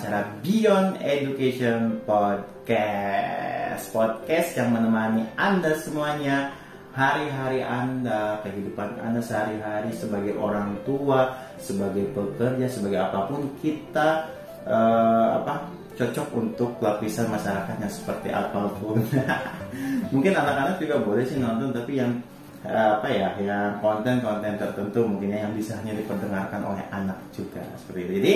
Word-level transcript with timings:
acara 0.00 0.24
Beyond 0.40 0.96
Education 1.04 2.00
Podcast. 2.08 3.84
Podcast 3.92 4.56
yang 4.56 4.72
menemani 4.72 5.28
Anda 5.36 5.76
semuanya 5.76 6.56
hari-hari 6.96 7.60
Anda, 7.60 8.40
kehidupan 8.40 8.96
Anda 8.96 9.20
sehari-hari 9.20 9.92
sebagai 9.92 10.40
orang 10.40 10.80
tua, 10.88 11.36
sebagai 11.60 12.08
pekerja, 12.16 12.64
sebagai 12.72 12.96
apa 12.96 13.28
pun 13.28 13.44
kita 13.60 14.24
uh, 14.64 15.44
apa 15.44 15.68
cocok 16.00 16.28
untuk 16.32 16.80
lapisan 16.80 17.28
masyarakatnya 17.28 17.92
seperti 17.92 18.32
apa 18.32 18.72
pun. 18.80 19.04
Mungkin 20.16 20.32
anak-anak 20.32 20.80
juga 20.80 20.96
boleh 20.96 21.28
sih 21.28 21.36
nonton, 21.36 21.76
tapi 21.76 22.00
yang 22.00 22.16
uh, 22.64 22.96
apa 22.96 23.08
ya, 23.12 23.36
yang 23.36 23.76
konten-konten 23.84 24.56
tertentu 24.56 25.04
mungkin 25.04 25.28
yang 25.28 25.52
bisa 25.52 25.76
hanya 25.76 25.92
diperdengarkan 25.92 26.64
oleh 26.64 26.88
anak 26.88 27.20
juga 27.36 27.60
seperti 27.76 28.00
itu. 28.00 28.12
Jadi 28.16 28.34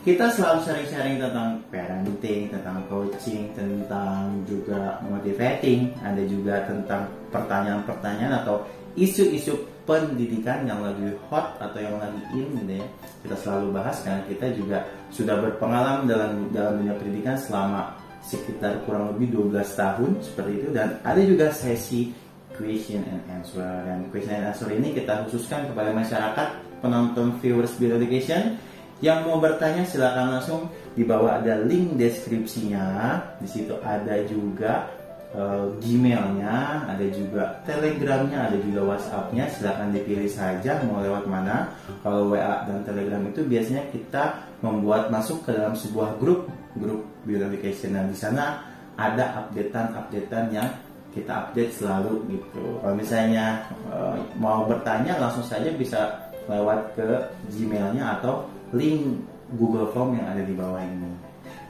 kita 0.00 0.32
selalu 0.32 0.64
sharing-sharing 0.64 1.16
tentang 1.20 1.60
parenting, 1.68 2.48
tentang 2.48 2.80
coaching, 2.88 3.52
tentang 3.52 4.32
juga 4.48 4.96
motivating, 5.04 5.92
ada 6.00 6.22
juga 6.24 6.64
tentang 6.64 7.04
pertanyaan-pertanyaan 7.28 8.40
atau 8.40 8.64
isu-isu 8.96 9.60
pendidikan 9.84 10.64
yang 10.64 10.80
lagi 10.80 11.12
hot 11.28 11.60
atau 11.60 11.78
yang 11.78 12.00
lagi 12.00 12.20
in 12.32 12.48
gitu 12.64 12.80
ya. 12.80 12.86
Kita 13.28 13.36
selalu 13.36 13.66
bahas 13.76 14.00
karena 14.00 14.22
kita 14.24 14.46
juga 14.56 14.78
sudah 15.12 15.36
berpengalaman 15.36 16.08
dalam 16.08 16.32
dalam 16.48 16.80
dunia 16.80 16.96
pendidikan 16.96 17.36
selama 17.36 17.92
sekitar 18.24 18.80
kurang 18.88 19.12
lebih 19.12 19.52
12 19.52 19.52
tahun 19.76 20.10
seperti 20.24 20.52
itu. 20.64 20.68
Dan 20.72 20.96
ada 21.04 21.20
juga 21.20 21.52
sesi 21.52 22.08
question 22.56 23.04
and 23.04 23.20
answer. 23.28 23.68
Dan 23.84 24.08
question 24.08 24.32
and 24.32 24.48
answer 24.48 24.68
ini 24.72 24.96
kita 24.96 25.28
khususkan 25.28 25.68
kepada 25.68 25.92
masyarakat 25.92 26.48
penonton 26.80 27.36
viewers 27.44 27.76
Bill 27.76 28.00
Education 28.00 28.56
yang 29.00 29.24
mau 29.24 29.40
bertanya 29.40 29.84
silakan 29.88 30.36
langsung 30.36 30.68
di 30.92 31.04
bawah 31.04 31.40
ada 31.40 31.64
link 31.64 31.96
deskripsinya. 31.96 33.16
Di 33.40 33.48
situ 33.48 33.72
ada 33.80 34.20
juga 34.28 34.92
uh, 35.32 35.72
Gmailnya, 35.80 36.84
ada 36.84 37.06
juga 37.08 37.64
Telegramnya, 37.64 38.52
ada 38.52 38.56
juga 38.60 38.94
WhatsAppnya. 38.94 39.48
Silakan 39.56 39.96
dipilih 39.96 40.28
saja 40.28 40.84
mau 40.84 41.00
lewat 41.00 41.24
mana. 41.24 41.72
Kalau 42.04 42.28
WA 42.32 42.68
dan 42.68 42.84
Telegram 42.84 43.24
itu 43.24 43.40
biasanya 43.48 43.88
kita 43.88 44.24
membuat 44.60 45.08
masuk 45.08 45.48
ke 45.48 45.56
dalam 45.56 45.72
sebuah 45.72 46.20
grup 46.20 46.44
grup 46.76 47.02
beautification 47.24 47.96
dan 47.96 48.12
di 48.12 48.16
sana 48.20 48.62
ada 49.00 49.42
updatean-updatean 49.42 50.46
yang 50.52 50.68
kita 51.10 51.48
update 51.48 51.72
selalu 51.74 52.22
gitu. 52.30 52.78
Kalau 52.84 52.94
misalnya 52.94 53.64
uh, 53.90 54.14
mau 54.38 54.68
bertanya 54.68 55.18
langsung 55.18 55.42
saja 55.42 55.72
bisa 55.74 56.30
lewat 56.46 56.94
ke 56.98 57.08
Gmailnya 57.50 58.18
atau 58.18 58.46
link 58.74 59.26
Google 59.58 59.90
Form 59.90 60.14
yang 60.14 60.26
ada 60.30 60.42
di 60.42 60.54
bawah 60.54 60.80
ini. 60.82 61.10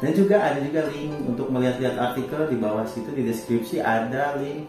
Dan 0.00 0.16
juga 0.16 0.40
ada 0.40 0.60
juga 0.60 0.88
link 0.88 1.12
untuk 1.28 1.52
melihat-lihat 1.52 1.96
artikel 1.96 2.48
di 2.48 2.56
bawah 2.56 2.84
situ 2.88 3.12
di 3.12 3.28
deskripsi 3.28 3.84
ada 3.84 4.40
link 4.40 4.64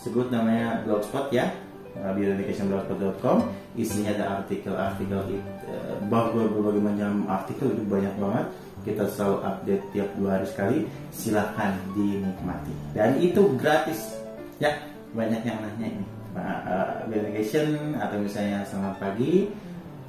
sebut 0.00 0.28
namanya 0.28 0.84
blogspot 0.84 1.32
ya 1.32 1.48
bioeducationblogspot.com 1.94 3.48
isinya 3.78 4.10
ada 4.14 4.24
artikel-artikel 4.42 5.20
uh, 5.22 5.98
berbagai 6.10 6.82
macam 6.82 7.26
artikel 7.30 7.70
itu 7.70 7.82
banyak 7.86 8.14
banget. 8.18 8.46
Kita 8.84 9.08
selalu 9.08 9.36
update 9.40 9.84
tiap 9.96 10.08
dua 10.20 10.28
hari 10.36 10.46
sekali. 10.50 10.78
Silahkan 11.14 11.72
dinikmati. 11.96 12.74
Dan 12.92 13.16
itu 13.22 13.56
gratis 13.56 14.12
ya 14.60 14.74
banyak 15.14 15.40
yang 15.46 15.58
nanya 15.62 15.88
ini. 15.88 16.06
Uh, 16.34 17.06
Bioeducation 17.06 17.94
atau 17.94 18.18
misalnya 18.18 18.66
selamat 18.66 18.98
pagi 18.98 19.46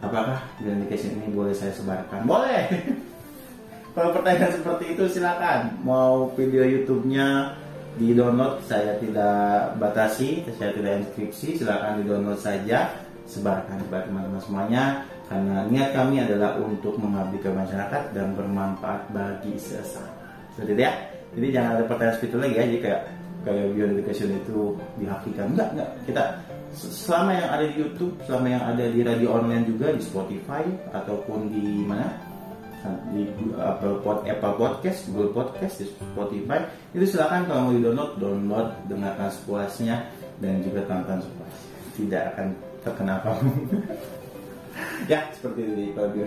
apakah 0.08 0.40
education 0.62 1.18
ini 1.20 1.34
boleh 1.34 1.54
saya 1.54 1.74
sebarkan? 1.74 2.24
Boleh. 2.24 2.70
Kalau 3.96 4.12
pertanyaan 4.12 4.52
seperti 4.52 4.92
itu 4.92 5.04
silakan. 5.08 5.80
Mau 5.82 6.30
video 6.36 6.68
YouTube-nya 6.68 7.56
di 7.96 8.12
download 8.12 8.60
saya 8.68 9.00
tidak 9.00 9.80
batasi, 9.80 10.44
saya 10.60 10.76
tidak 10.76 11.00
inskripsi, 11.06 11.56
silakan 11.64 12.04
di 12.04 12.04
download 12.04 12.40
saja, 12.40 12.92
sebarkan 13.24 13.80
kepada 13.88 14.06
teman-teman 14.12 14.42
semuanya. 14.44 14.84
Karena 15.26 15.66
niat 15.66 15.96
kami 15.96 16.22
adalah 16.22 16.60
untuk 16.62 17.02
mengabdi 17.02 17.42
ke 17.42 17.50
masyarakat 17.50 18.14
dan 18.14 18.38
bermanfaat 18.38 19.10
bagi 19.10 19.58
sesama. 19.58 20.12
Seperti 20.54 20.72
itu 20.78 20.82
ya. 20.86 20.94
Jadi 21.36 21.48
jangan 21.50 21.70
ada 21.80 21.84
pertanyaan 21.90 22.16
seperti 22.20 22.30
itu 22.30 22.38
lagi 22.38 22.54
ya. 22.54 22.64
Jadi 22.68 22.80
kayak 22.84 23.02
education 23.46 24.30
itu 24.38 24.58
dihakikan 24.98 25.54
enggak 25.54 25.70
enggak 25.78 25.90
kita 26.10 26.24
selama 26.76 27.32
yang 27.32 27.48
ada 27.50 27.66
di 27.72 27.76
YouTube, 27.80 28.14
selama 28.28 28.48
yang 28.52 28.64
ada 28.64 28.86
di 28.92 29.00
radio 29.02 29.40
online 29.40 29.64
juga 29.64 29.96
di 29.96 30.04
Spotify 30.04 30.64
ataupun 30.92 31.50
di 31.50 31.82
mana? 31.88 32.12
Di 33.10 33.26
Apple, 33.58 33.98
Pod, 34.06 34.30
Apple 34.30 34.56
Podcast, 34.62 35.10
Google 35.10 35.34
Podcast, 35.34 35.82
di 35.82 35.90
Spotify. 35.90 36.70
Itu 36.94 37.18
silakan 37.18 37.50
kalau 37.50 37.62
mau 37.66 37.74
di 37.74 37.82
download, 37.82 38.12
download 38.22 38.70
dengarkan 38.86 39.34
sepuasnya 39.34 40.06
dan 40.38 40.62
juga 40.62 40.86
tonton 40.86 41.18
sepuasnya. 41.26 41.66
Tidak 41.96 42.24
akan 42.36 42.48
terkena 42.86 43.18
apa 43.18 43.42
ya 45.12 45.26
seperti 45.34 45.62
itu 45.66 46.04
di 46.14 46.20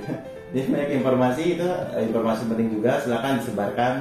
Jadi 0.48 0.66
banyak 0.72 0.90
informasi 0.98 1.42
itu 1.54 1.68
informasi 2.10 2.42
penting 2.50 2.68
juga. 2.74 2.98
Silakan 3.06 3.38
disebarkan 3.38 3.92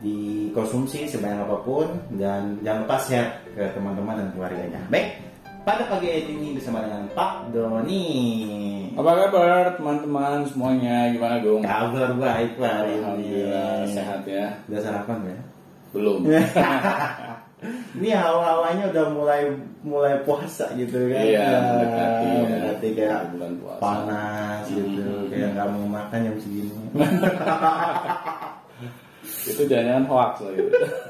dikonsumsi 0.00 1.04
sebanyak 1.04 1.44
apa 1.44 1.56
pun. 1.60 1.88
Dan 2.16 2.64
jangan 2.64 2.88
lupa 2.88 2.96
share 3.04 3.44
ke 3.52 3.68
teman-teman 3.76 4.24
dan 4.24 4.28
keluarganya. 4.32 4.80
Baik, 4.88 5.29
pada 5.64 5.84
pagi 5.88 6.08
ini 6.08 6.56
bersama 6.56 6.80
dengan 6.84 7.04
Pak 7.12 7.52
Doni. 7.52 8.06
Apa 8.96 9.10
kabar 9.26 9.76
teman-teman 9.76 10.44
semuanya? 10.48 11.12
Gimana 11.12 11.36
Gung? 11.44 11.62
Kabar 11.62 12.16
baik 12.16 12.56
Pak 12.56 12.70
hari. 12.70 12.94
Alhamdulillah 13.00 13.84
sehat 13.92 14.24
ya. 14.24 14.56
Udah 14.68 14.80
sarapan 14.80 15.18
ya? 15.28 15.38
Belum. 15.92 16.18
ini 18.00 18.08
hawa-hawanya 18.16 18.88
udah 18.88 19.06
mulai 19.12 19.42
mulai 19.84 20.16
puasa 20.24 20.72
gitu 20.80 20.96
kan? 21.12 21.24
Iya, 21.28 21.48
mendekati, 21.60 22.24
ya. 22.24 22.40
mendekati 22.40 22.88
kayak 22.96 23.20
bulan 23.36 23.52
puasa. 23.60 23.80
panas 23.84 24.64
gitu, 24.72 25.04
hmm. 25.04 25.28
kayak 25.28 25.48
nggak 25.52 25.68
mau 25.68 25.86
makan 26.00 26.18
jam 26.24 26.36
segini. 26.40 26.72
Itu 29.50 29.62
jangan 29.68 30.08
hoax 30.08 30.40
loh 30.40 30.52
gitu 30.56 30.72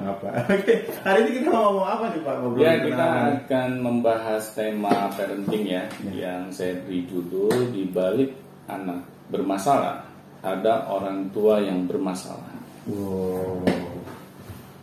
apa? 0.00 0.28
Oke, 0.56 0.74
hari 1.04 1.18
ini 1.28 1.30
kita 1.40 1.48
mau 1.52 1.72
ngomong 1.72 1.88
apa 1.88 2.04
nih 2.12 2.20
Pak? 2.24 2.34
Ngobrol 2.40 2.62
ya, 2.64 2.72
kita 2.80 3.06
akan 3.40 3.70
membahas 3.80 4.44
tema 4.56 5.08
parenting 5.12 5.64
ya, 5.68 5.84
ya. 6.04 6.12
yang 6.12 6.42
saya 6.52 6.80
beri 6.84 7.04
judul 7.08 7.72
di 7.72 7.84
balik 7.88 8.32
anak 8.68 9.04
bermasalah 9.28 10.04
ada 10.44 10.88
orang 10.88 11.32
tua 11.32 11.60
yang 11.60 11.88
bermasalah. 11.88 12.52
Wow. 12.88 13.64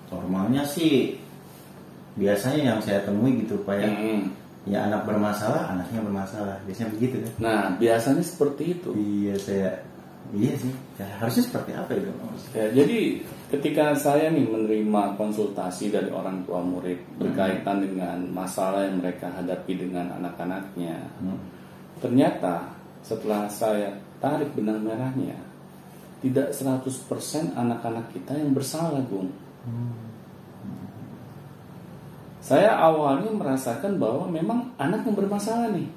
Normalnya 0.09 0.65
sih 0.65 1.15
biasanya 2.17 2.75
yang 2.75 2.79
saya 2.81 3.05
temui 3.05 3.45
gitu 3.45 3.61
Pak 3.61 3.75
ya. 3.77 3.89
Hmm. 3.89 4.33
Ya 4.61 4.85
anak 4.85 5.09
bermasalah, 5.09 5.73
anaknya 5.73 6.05
bermasalah. 6.05 6.61
Biasanya 6.69 6.93
begitu 6.93 7.17
kan? 7.25 7.33
Nah, 7.41 7.61
biasanya 7.81 8.21
seperti 8.21 8.77
itu. 8.77 8.93
Iya, 8.93 9.33
saya 9.41 9.69
Iya 10.31 10.53
sih, 10.55 10.71
ya, 11.01 11.07
harusnya 11.17 11.43
seperti 11.49 11.71
apa 11.73 11.91
itu? 11.97 12.11
Ya, 12.53 12.65
jadi 12.69 12.99
ketika 13.49 13.97
saya 13.97 14.29
nih 14.29 14.45
menerima 14.45 15.17
konsultasi 15.17 15.89
dari 15.89 16.13
orang 16.13 16.45
tua 16.45 16.61
murid 16.61 17.01
berkaitan 17.17 17.81
hmm. 17.81 17.85
dengan 17.89 18.17
masalah 18.29 18.85
yang 18.85 19.01
mereka 19.01 19.33
hadapi 19.33 19.73
dengan 19.81 20.13
anak-anaknya, 20.21 21.01
hmm. 21.25 21.39
ternyata 22.05 22.69
setelah 23.01 23.49
saya 23.49 23.97
tarik 24.21 24.53
benang 24.53 24.85
merahnya, 24.85 25.35
tidak 26.21 26.53
100% 26.53 27.57
anak-anak 27.57 28.13
kita 28.13 28.37
yang 28.37 28.53
bersalah, 28.53 29.01
Gung. 29.09 29.33
Hmm. 29.65 30.11
Saya 32.41 32.77
awalnya 32.77 33.29
merasakan 33.33 34.01
bahwa 34.01 34.29
memang 34.29 34.73
anak 34.81 35.05
yang 35.05 35.13
bermasalah 35.13 35.69
nih. 35.73 35.89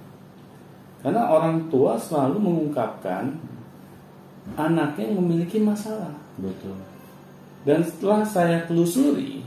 Karena 1.05 1.29
orang 1.29 1.69
tua 1.69 2.01
selalu 2.01 2.41
mengungkapkan 2.41 3.37
anaknya 4.53 5.09
yang 5.09 5.19
memiliki 5.25 5.57
masalah. 5.57 6.13
Betul. 6.37 6.77
Dan 7.65 7.81
setelah 7.81 8.23
saya 8.29 8.59
telusuri, 8.69 9.41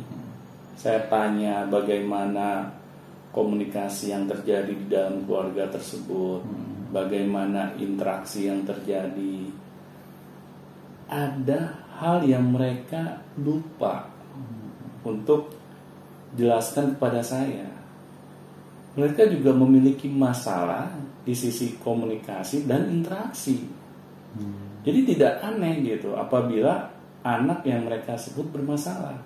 saya 0.73 1.05
tanya 1.05 1.69
bagaimana 1.69 2.73
komunikasi 3.29 4.09
yang 4.09 4.25
terjadi 4.25 4.73
di 4.73 4.85
dalam 4.89 5.21
keluarga 5.29 5.69
tersebut, 5.69 6.41
hmm. 6.41 6.89
bagaimana 6.89 7.77
interaksi 7.77 8.49
yang 8.49 8.65
terjadi. 8.65 9.53
Ada 11.07 11.61
hal 12.01 12.25
yang 12.25 12.49
mereka 12.49 13.21
lupa 13.37 14.09
hmm. 14.09 15.05
untuk 15.05 15.53
jelaskan 16.33 16.97
kepada 16.97 17.21
saya. 17.21 17.69
Mereka 18.97 19.29
juga 19.29 19.53
memiliki 19.53 20.09
masalah 20.09 20.89
di 21.21 21.37
sisi 21.37 21.77
komunikasi 21.77 22.65
dan 22.65 22.89
interaksi. 22.89 23.61
Hmm 24.33 24.66
jadi 24.87 24.99
tidak 25.03 25.33
aneh 25.43 25.83
gitu 25.83 26.15
apabila 26.15 26.87
anak 27.27 27.67
yang 27.67 27.83
mereka 27.83 28.15
sebut 28.15 28.47
bermasalah. 28.55 29.19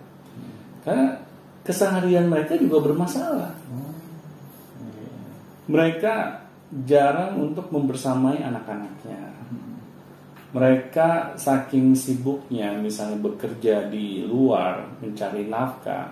Karena 0.82 1.22
keseharian 1.62 2.26
mereka 2.26 2.58
juga 2.58 2.82
bermasalah. 2.82 3.54
Mereka 5.70 6.14
jarang 6.90 7.38
untuk 7.38 7.70
membersamai 7.70 8.42
anak-anaknya. 8.42 9.22
mereka 10.52 11.32
saking 11.40 11.96
sibuknya 11.96 12.76
misalnya 12.76 13.24
bekerja 13.24 13.88
di 13.88 14.28
luar 14.28 14.84
mencari 15.00 15.48
nafkah 15.48 16.12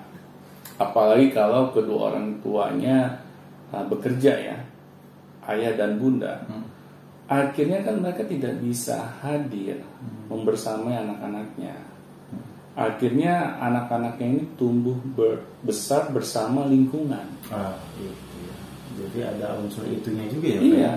apalagi 0.79 1.35
kalau 1.35 1.75
kedua 1.75 2.15
orang 2.15 2.39
tuanya 2.39 3.19
uh, 3.75 3.83
bekerja 3.83 4.33
ya 4.39 4.57
ayah 5.51 5.75
dan 5.75 5.99
bunda 5.99 6.39
Hmm. 6.47 6.68
Akhirnya 7.29 7.85
kan 7.85 8.01
mereka 8.01 8.25
tidak 8.25 8.57
bisa 8.57 8.97
hadir 9.21 9.77
Hmm. 10.01 10.33
membersamai 10.33 10.97
anak-anaknya 10.97 11.77
akhirnya 12.73 13.33
anak-anaknya 13.59 14.25
ini 14.29 14.43
tumbuh 14.55 14.95
ber- 15.13 15.43
besar 15.61 16.09
bersama 16.09 16.63
lingkungan 16.65 17.27
Ah, 17.47 17.75
itu 17.95 18.09
ya. 18.39 18.55
Jadi 18.99 19.19
ada 19.21 19.55
unsur 19.57 19.83
itunya 19.85 20.25
juga 20.27 20.47
ya. 20.47 20.55
Pak, 20.55 20.63
ya? 20.63 20.69
iya 20.69 20.93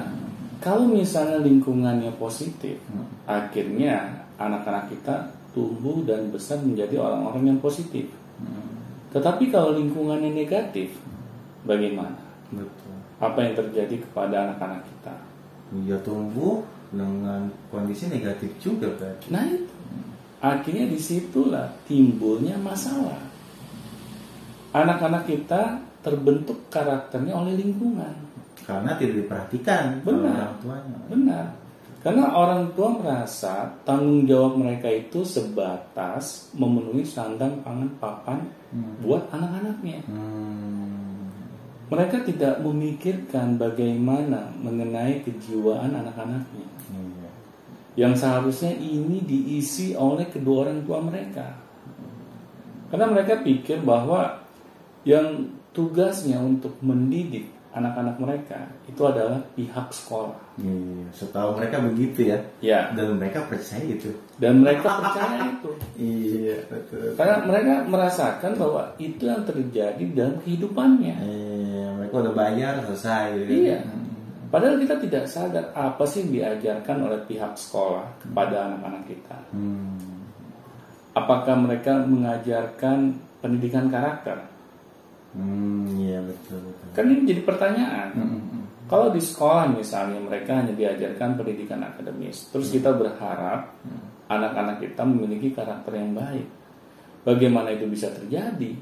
kalau 0.58 0.86
misalnya 0.86 1.42
lingkungannya 1.42 2.10
positif 2.16 2.78
Hmm. 2.88 3.06
akhirnya 3.24 4.24
anak-anak 4.36 4.88
kita 4.88 5.14
tumbuh 5.52 6.00
dan 6.02 6.30
besar 6.30 6.58
menjadi 6.58 6.96
orang-orang 6.96 7.44
yang 7.46 7.60
positif 7.60 8.08
Hmm. 8.38 8.78
tetapi 9.10 9.50
kalau 9.50 9.74
lingkungannya 9.74 10.30
negatif 10.30 10.96
bagaimana 11.62 12.16
Betul. 12.48 12.94
apa 13.18 13.38
yang 13.38 13.54
terjadi 13.54 13.96
kepada 14.00 14.48
anak-anak 14.48 14.80
kita 14.86 15.14
Dia 15.72 15.96
tumbuh 16.00 16.60
dengan 16.92 17.48
kondisi 17.68 18.06
negatif 18.06 18.52
juga 18.60 18.92
kan. 18.96 19.16
Nah 19.30 19.44
itu 19.48 19.72
akhirnya 20.38 20.84
di 20.86 20.98
situlah 20.98 21.72
timbulnya 21.84 22.60
masalah. 22.60 23.16
Anak-anak 24.72 25.24
kita 25.24 25.62
terbentuk 26.00 26.68
karakternya 26.68 27.36
oleh 27.36 27.54
lingkungan, 27.54 28.12
Karena 28.62 28.94
tidak 28.96 29.22
diperhatikan 29.22 30.00
Benar. 30.00 30.48
orang 30.48 30.54
tuanya. 30.60 30.98
benar. 31.08 31.46
Karena 32.02 32.24
orang 32.34 32.74
tua 32.74 32.88
merasa 32.90 33.70
tanggung 33.86 34.26
jawab 34.26 34.58
mereka 34.58 34.90
itu 34.90 35.22
sebatas 35.22 36.50
memenuhi 36.52 37.06
sandang 37.06 37.62
pangan 37.62 37.90
papan 37.96 38.38
Hmm. 38.72 38.98
buat 39.04 39.22
anak-anaknya. 39.30 40.02
Hmm. 40.08 41.01
Mereka 41.92 42.24
tidak 42.24 42.64
memikirkan 42.64 43.60
bagaimana 43.60 44.48
mengenai 44.56 45.20
kejiwaan 45.20 45.92
anak-anaknya. 45.92 46.66
Iya. 46.88 47.30
yang 47.92 48.16
seharusnya 48.16 48.72
ini 48.72 49.20
diisi 49.20 49.92
oleh 49.92 50.24
kedua 50.32 50.64
orang 50.64 50.80
tua 50.88 51.04
mereka. 51.04 51.52
Karena 52.88 53.12
mereka 53.12 53.44
pikir 53.44 53.84
bahwa 53.84 54.40
yang 55.04 55.52
tugasnya 55.76 56.40
untuk 56.40 56.76
mendidik 56.80 57.48
anak-anak 57.72 58.20
mereka 58.20 58.58
itu 58.84 59.00
adalah 59.00 59.40
pihak 59.56 59.88
sekolah. 59.88 60.36
Iya. 60.60 61.08
Setahu 61.16 61.56
mereka 61.56 61.80
begitu 61.80 62.28
ya. 62.28 62.38
Ya, 62.60 62.80
Dan 62.92 63.16
mereka 63.16 63.48
percaya 63.48 63.80
itu. 63.80 64.12
dan 64.36 64.60
mereka 64.60 65.00
percaya 65.00 65.48
itu. 65.48 65.70
Iya 65.96 66.56
betul. 66.68 67.16
Karena 67.16 67.40
mereka 67.48 67.72
merasakan 67.88 68.52
bahwa 68.60 68.82
itu 69.00 69.24
yang 69.24 69.40
terjadi 69.48 70.04
dalam 70.12 70.36
kehidupannya. 70.44 71.16
Iya. 71.16 71.86
Mereka 71.96 72.14
udah 72.28 72.34
bayar 72.36 72.74
selesai. 72.84 73.40
gitu. 73.40 73.52
Iya. 73.72 73.78
Padahal 74.52 74.76
kita 74.76 75.00
tidak 75.00 75.24
sadar 75.32 75.72
apa 75.72 76.04
sih 76.04 76.28
yang 76.28 76.30
diajarkan 76.60 77.08
oleh 77.08 77.24
pihak 77.24 77.56
sekolah 77.56 78.04
kepada 78.20 78.68
anak-anak 78.68 79.08
kita. 79.08 79.38
Hmm. 79.48 79.96
Apakah 81.16 81.56
mereka 81.56 82.04
mengajarkan 82.04 83.16
pendidikan 83.40 83.88
karakter? 83.88 84.36
Hmm. 85.32 85.88
Iya 85.96 86.20
betul 86.24 86.60
betul. 86.60 86.88
Kan 86.92 87.04
ini 87.08 87.22
jadi 87.24 87.42
pertanyaan. 87.44 88.08
Hmm. 88.12 88.40
Kalau 88.88 89.08
di 89.08 89.22
sekolah 89.24 89.72
misalnya 89.72 90.20
mereka 90.20 90.60
hanya 90.60 90.76
diajarkan 90.76 91.40
pendidikan 91.40 91.80
akademis, 91.80 92.52
terus 92.52 92.68
kita 92.68 92.92
berharap 92.92 93.72
anak-anak 94.28 94.84
kita 94.84 95.00
memiliki 95.00 95.56
karakter 95.56 95.96
yang 95.96 96.12
baik. 96.12 96.44
Bagaimana 97.24 97.72
itu 97.72 97.88
bisa 97.88 98.12
terjadi? 98.12 98.74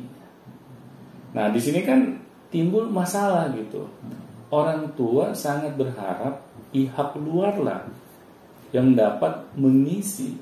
Nah, 1.30 1.46
di 1.54 1.60
sini 1.62 1.86
kan 1.86 2.18
timbul 2.50 2.90
masalah 2.90 3.54
gitu. 3.54 3.86
Orang 4.50 4.98
tua 4.98 5.30
sangat 5.30 5.78
berharap 5.78 6.42
pihak 6.74 7.14
luar 7.22 7.54
lah 7.62 7.82
yang 8.74 8.98
dapat 8.98 9.46
mengisi 9.54 10.34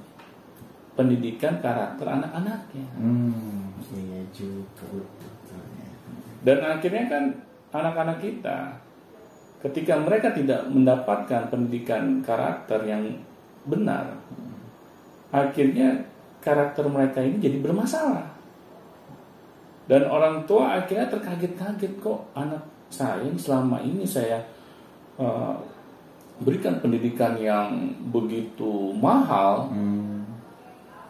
pendidikan 0.97 1.61
karakter 1.61 2.09
anak-anaknya. 2.09 2.87
Hmm. 2.97 3.77
Iya 3.93 4.23
juga. 4.33 5.05
Dan 6.45 6.59
akhirnya 6.63 7.05
kan 7.11 7.25
anak-anak 7.75 8.19
kita 8.23 8.59
ketika 9.59 9.99
mereka 9.99 10.31
tidak 10.31 10.71
mendapatkan 10.71 11.51
pendidikan 11.51 12.23
karakter 12.23 12.79
yang 12.87 13.03
benar, 13.67 14.15
akhirnya 15.35 16.07
karakter 16.39 16.87
mereka 16.87 17.19
ini 17.19 17.43
jadi 17.43 17.59
bermasalah. 17.59 18.39
Dan 19.89 20.07
orang 20.07 20.45
tua 20.47 20.79
akhirnya 20.79 21.11
terkaget-kaget 21.11 21.99
kok 21.99 22.31
anak 22.37 22.63
saya 22.93 23.25
yang 23.25 23.41
selama 23.41 23.83
ini 23.83 24.05
saya 24.07 24.39
eh, 25.19 25.55
berikan 26.39 26.79
pendidikan 26.79 27.35
yang 27.35 27.75
begitu 28.15 28.95
mahal, 28.95 29.67
Hmm. 29.75 30.23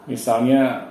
misalnya 0.09 0.89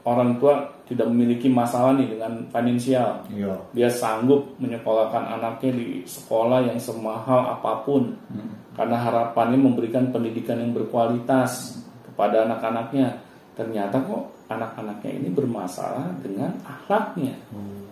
orang 0.00 0.40
tua 0.40 0.64
tidak 0.86 1.10
memiliki 1.10 1.50
masalah 1.50 1.98
nih 1.98 2.14
dengan 2.14 2.46
finansial, 2.46 3.18
Iya. 3.26 3.58
dia 3.74 3.90
sanggup 3.90 4.54
menyekolahkan 4.62 5.34
anaknya 5.34 5.74
di 5.74 6.06
sekolah 6.06 6.62
yang 6.62 6.78
semahal 6.78 7.58
apa 7.58 7.82
pun 7.82 8.14
Hmm. 8.30 8.54
karena 8.78 8.94
harapannya 8.94 9.58
memberikan 9.58 10.14
pendidikan 10.14 10.62
yang 10.62 10.70
berkualitas 10.70 11.82
kepada 12.06 12.46
anak-anaknya 12.46 13.18
ternyata 13.58 13.98
kok 13.98 14.30
anak-anaknya 14.46 15.10
ini 15.10 15.28
bermasalah 15.34 16.06
dengan 16.22 16.54
akhlaknya 16.62 17.34
Hmm. 17.50 17.82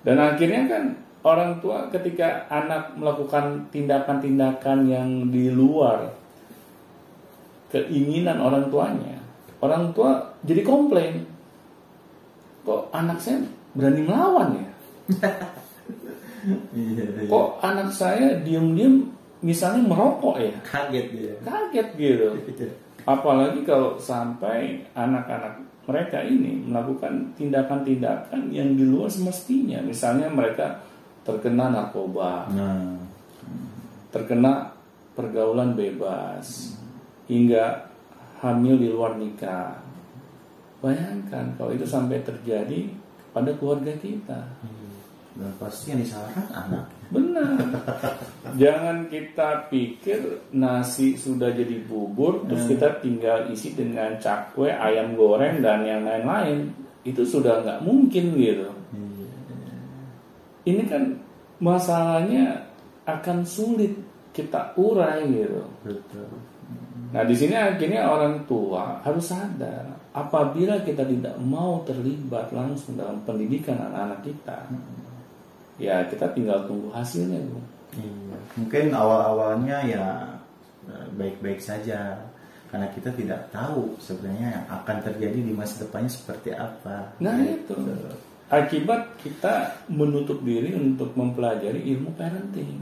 dan 0.00 0.16
akhirnya 0.16 0.62
kan 0.64 0.84
orang 1.26 1.60
tua 1.60 1.92
ketika 1.92 2.48
anak 2.48 2.96
melakukan 2.96 3.68
tindakan-tindakan 3.68 4.86
yang 4.88 5.28
di 5.28 5.52
luar 5.52 6.08
keinginan 7.68 8.38
orang 8.40 8.70
tuanya 8.70 9.18
orang 9.60 9.90
tua 9.92 10.38
jadi 10.46 10.62
komplain 10.62 11.35
kok 12.66 12.90
anak 12.90 13.16
saya 13.16 13.38
berani 13.72 14.02
melawan 14.02 14.50
ya 14.52 14.68
Iya. 16.70 17.02
iya. 17.16 17.26
kok 17.26 17.58
anak 17.58 17.90
saya 17.90 18.38
diem-diem 18.42 19.02
misalnya 19.40 19.82
merokok 19.82 20.38
ya 20.38 20.54
Kaget 20.62 21.06
dia. 21.10 21.34
kaget 21.42 21.88
gitu 21.94 22.26
apalagi 23.02 23.62
kalau 23.62 23.94
sampai 23.96 24.82
anak-anak 24.92 25.58
mereka 25.86 26.18
ini 26.20 26.58
melakukan 26.60 27.30
tindakan-tindakan 27.34 28.50
yang 28.50 28.74
di 28.74 28.82
luar 28.82 29.06
semestinya 29.06 29.78
misalnya 29.80 30.26
mereka 30.26 30.82
terkena 31.22 31.70
narkoba 31.70 32.46
Nah. 32.50 32.98
terkena 34.10 34.74
pergaulan 35.14 35.74
bebas 35.74 36.74
hingga 37.26 37.90
hamil 38.38 38.76
di 38.76 38.88
luar 38.90 39.14
nikah 39.14 39.82
bayangkan 40.80 41.56
kalau 41.56 41.72
itu 41.72 41.86
sampai 41.88 42.20
terjadi 42.22 42.90
pada 43.32 43.52
keluarga 43.56 43.92
kita 44.00 44.40
Dan 45.36 45.52
pasti 45.60 45.92
yang 45.92 46.00
disalahkan 46.00 46.48
anak. 46.48 46.88
Benar. 47.12 47.60
Jangan 48.62 49.04
kita 49.12 49.68
pikir 49.68 50.48
nasi 50.56 51.12
sudah 51.12 51.52
jadi 51.52 51.84
bubur, 51.84 52.48
terus 52.48 52.64
kita 52.64 53.04
tinggal 53.04 53.44
isi 53.52 53.76
dengan 53.76 54.16
cakwe, 54.16 54.72
ayam 54.72 55.12
goreng 55.12 55.60
dan 55.60 55.84
yang 55.84 56.08
lain-lain. 56.08 56.72
Itu 57.04 57.28
sudah 57.28 57.60
nggak 57.60 57.84
mungkin 57.84 58.32
gitu. 58.40 58.72
Ini 60.64 60.82
kan 60.88 61.20
masalahnya 61.60 62.72
akan 63.04 63.44
sulit 63.44 63.92
kita 64.32 64.72
urai 64.80 65.20
gitu. 65.30 65.62
Betul. 65.84 66.28
Nah 67.16 67.24
di 67.24 67.32
sini 67.32 67.56
akhirnya 67.56 68.04
orang 68.04 68.44
tua 68.44 69.00
harus 69.00 69.32
sadar 69.32 69.88
apabila 70.12 70.84
kita 70.84 71.00
tidak 71.08 71.32
mau 71.40 71.80
terlibat 71.88 72.52
langsung 72.52 73.00
dalam 73.00 73.24
pendidikan 73.24 73.80
anak-anak 73.80 74.20
kita, 74.20 74.58
ya 75.80 76.04
kita 76.12 76.28
tinggal 76.36 76.68
tunggu 76.68 76.92
hasilnya, 76.92 77.40
bu. 77.48 77.60
Iya. 77.96 78.36
Mungkin 78.60 78.84
awal-awalnya 78.92 79.78
ya 79.88 80.06
eh, 80.92 81.06
baik-baik 81.16 81.56
saja 81.64 82.20
karena 82.68 82.92
kita 82.92 83.08
tidak 83.16 83.48
tahu 83.48 83.96
sebenarnya 83.96 84.60
yang 84.60 84.66
akan 84.68 84.96
terjadi 85.00 85.40
di 85.40 85.52
masa 85.56 85.88
depannya 85.88 86.12
seperti 86.12 86.52
apa. 86.52 87.16
Nah 87.24 87.40
Gitu. 87.40 87.72
itu 87.72 87.76
akibat 88.52 89.16
kita 89.24 89.84
menutup 89.88 90.44
diri 90.44 90.76
untuk 90.76 91.16
mempelajari 91.16 91.80
ilmu 91.96 92.12
parenting. 92.14 92.76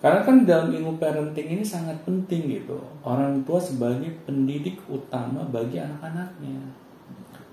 Karena 0.00 0.24
kan 0.24 0.48
dalam 0.48 0.72
ilmu 0.72 0.96
parenting 0.96 1.60
ini 1.60 1.64
sangat 1.64 2.00
penting 2.08 2.48
gitu. 2.48 2.80
Orang 3.04 3.44
tua 3.44 3.60
sebagai 3.60 4.08
pendidik 4.24 4.80
utama 4.88 5.44
bagi 5.44 5.76
anak-anaknya. 5.76 6.56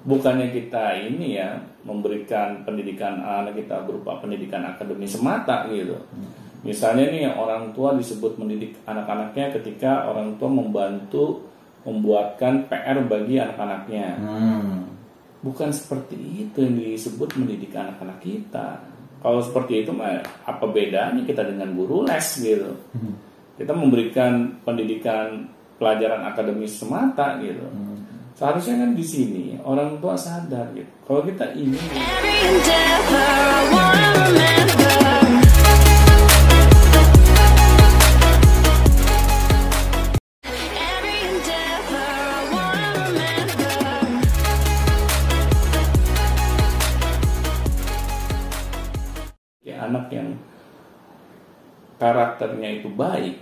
Bukannya 0.08 0.56
kita 0.56 0.96
ini 0.96 1.36
ya 1.36 1.60
memberikan 1.84 2.64
pendidikan 2.64 3.20
anak 3.20 3.60
kita 3.60 3.84
berupa 3.84 4.24
pendidikan 4.24 4.64
akademis 4.64 5.20
semata 5.20 5.68
gitu. 5.68 6.00
Misalnya 6.64 7.12
nih 7.12 7.28
orang 7.36 7.76
tua 7.76 7.92
disebut 8.00 8.40
mendidik 8.40 8.80
anak-anaknya 8.88 9.52
ketika 9.60 10.08
orang 10.08 10.40
tua 10.40 10.48
membantu 10.48 11.44
membuatkan 11.84 12.72
PR 12.72 13.04
bagi 13.04 13.44
anak-anaknya. 13.44 14.08
Hmm. 14.24 14.88
Bukan 15.44 15.68
seperti 15.72 16.48
itu 16.48 16.64
yang 16.64 16.80
disebut 16.80 17.36
mendidik 17.36 17.76
anak-anak 17.76 18.24
kita. 18.24 18.80
Kalau 19.18 19.42
seperti 19.42 19.84
itu 19.84 19.92
mah 19.92 20.22
apa 20.46 20.66
bedanya 20.70 21.22
kita 21.26 21.42
dengan 21.44 21.74
guru 21.74 22.06
les 22.06 22.28
gitu. 22.38 22.72
Kita 23.58 23.74
memberikan 23.74 24.62
pendidikan 24.62 25.50
pelajaran 25.82 26.22
akademis 26.30 26.78
semata 26.78 27.42
gitu. 27.42 27.66
Seharusnya 28.38 28.86
kan 28.86 28.94
di 28.94 29.02
sini 29.02 29.58
orang 29.66 29.98
tua 29.98 30.14
sadar 30.14 30.70
gitu. 30.78 30.92
Kalau 31.10 31.26
kita 31.26 31.58
ini 31.58 31.82
karakternya 52.48 52.80
itu 52.80 52.90
baik, 52.96 53.36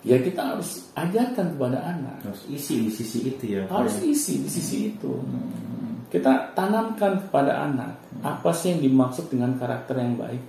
ya 0.00 0.16
kita 0.16 0.40
harus 0.56 0.88
ajarkan 0.96 1.46
kepada 1.52 1.78
anak. 1.84 2.16
Harus 2.24 2.42
isi 2.48 2.88
di 2.88 2.90
sisi 2.90 3.18
itu 3.28 3.44
ya. 3.60 3.62
Harus 3.68 4.00
isi 4.00 4.40
di 4.40 4.48
sisi 4.48 4.96
itu. 4.96 5.12
Kita 6.08 6.56
tanamkan 6.56 7.20
kepada 7.28 7.68
anak 7.68 8.00
apa 8.24 8.48
sih 8.56 8.72
yang 8.72 8.80
dimaksud 8.80 9.28
dengan 9.28 9.60
karakter 9.60 10.00
yang 10.00 10.16
baik. 10.16 10.40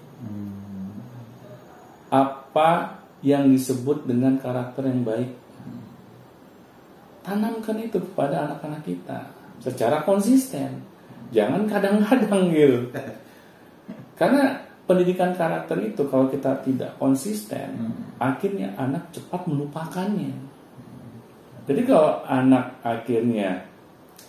Apa 2.09 2.95
yang 3.19 3.51
disebut 3.51 4.07
dengan 4.07 4.39
karakter 4.39 4.87
yang 4.87 5.03
baik. 5.03 5.35
Tanamkan 7.27 7.75
itu 7.83 7.99
kepada 7.99 8.47
anak-anak 8.47 8.87
kita 8.87 9.27
secara 9.59 10.07
konsisten. 10.07 10.79
Jangan 11.35 11.67
kadang-kadang 11.67 12.49
gitu. 12.55 12.89
Karena 14.15 14.68
pendidikan 14.89 15.37
karakter 15.37 15.77
itu 15.85 16.01
kalau 16.09 16.25
kita 16.25 16.65
tidak 16.65 16.97
konsisten, 16.97 17.93
akhirnya 18.17 18.73
anak 18.73 19.13
cepat 19.13 19.45
melupakannya. 19.45 20.33
Jadi 21.69 21.81
kalau 21.85 22.25
anak 22.25 22.81
akhirnya 22.81 23.69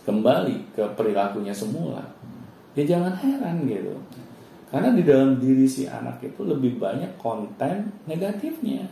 kembali 0.04 0.76
ke 0.76 0.84
perilakunya 0.92 1.56
semula, 1.56 2.04
ya 2.76 2.84
jangan 2.84 3.16
heran 3.16 3.64
gitu. 3.64 3.96
Karena 4.68 4.92
di 4.92 5.02
dalam 5.02 5.40
diri 5.40 5.64
si 5.64 5.88
anak 5.88 6.20
itu 6.20 6.44
lebih 6.44 6.76
banyak 6.76 7.16
konten 7.16 8.04
negatifnya. 8.04 8.84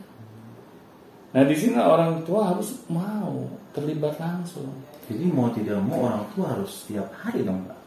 Nah 1.36 1.44
di 1.44 1.52
sini 1.52 1.76
orang 1.76 2.24
tua 2.24 2.56
harus 2.56 2.80
mau 2.88 3.44
terlibat 3.76 4.16
langsung. 4.16 4.72
Jadi 5.04 5.28
mau 5.28 5.52
tidak 5.52 5.84
mau 5.84 6.08
orang 6.08 6.24
tua 6.32 6.56
harus 6.56 6.82
setiap 6.82 7.12
hari 7.12 7.44
dong 7.44 7.60
Pak. 7.68 7.77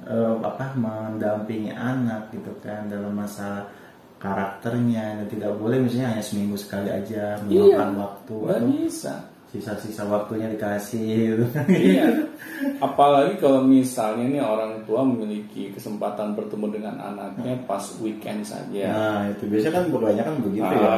Eh, 0.00 0.34
apa 0.40 0.72
mendampingi 0.74 1.70
anak 1.70 2.32
gitu 2.32 2.48
kan 2.64 2.88
dalam 2.88 3.12
masalah 3.12 3.68
karakternya 4.16 5.20
dan 5.20 5.26
tidak 5.28 5.52
boleh 5.56 5.76
misalnya 5.76 6.16
hanya 6.16 6.24
seminggu 6.24 6.56
sekali 6.56 6.88
aja 6.88 7.36
meluangkan 7.44 7.90
waktu 7.96 8.34
nggak 8.36 8.56
atau 8.56 8.68
bisa. 8.80 9.14
sisa-sisa 9.50 10.06
waktunya 10.06 10.46
dikasih 10.46 11.04
gitu. 11.34 11.44
Iya. 11.68 12.06
Apalagi 12.86 13.34
kalau 13.36 13.60
misalnya 13.60 14.24
nih 14.30 14.38
orang 14.40 14.86
tua 14.86 15.02
memiliki 15.02 15.74
kesempatan 15.74 16.32
bertemu 16.32 16.66
dengan 16.70 16.94
anaknya 17.02 17.58
pas 17.66 17.82
weekend 17.98 18.46
saja. 18.46 18.86
Nah 18.88 19.20
itu 19.28 19.50
biasanya 19.50 19.74
kan 19.74 19.84
kebanyakan 19.90 20.34
begitu 20.46 20.64
Ah. 20.64 20.78
ya. 20.78 20.96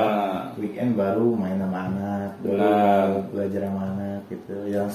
Weekend 0.60 0.94
baru 0.94 1.32
main 1.32 1.56
sama 1.56 1.78
anak, 1.88 2.30
baru 2.38 2.54
Benar. 2.54 3.06
belajar 3.32 3.60
sama 3.66 3.82
anak 3.96 4.20
gitu. 4.28 4.56
Yang 4.68 4.88